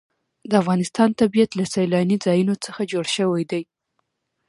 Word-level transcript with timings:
د 0.49 0.51
افغانستان 0.61 1.09
طبیعت 1.21 1.51
له 1.59 1.65
سیلاني 1.73 2.17
ځایونو 2.25 2.53
څخه 2.65 2.81
جوړ 2.91 3.05
شوی 3.15 3.43
دی. 3.51 3.63